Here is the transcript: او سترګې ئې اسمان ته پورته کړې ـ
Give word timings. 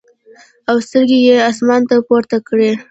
او 0.69 0.75
سترګې 0.87 1.17
ئې 1.25 1.35
اسمان 1.49 1.81
ته 1.89 1.95
پورته 2.07 2.37
کړې 2.47 2.69
ـ 2.71 2.77